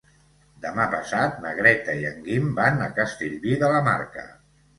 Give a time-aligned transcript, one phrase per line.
[0.61, 4.27] Demà passat na Greta i en Guim van a Castellví de la Marca.